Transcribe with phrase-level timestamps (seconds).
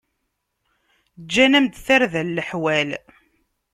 [1.23, 2.89] Ǧǧan-am-d tarda leḥwal.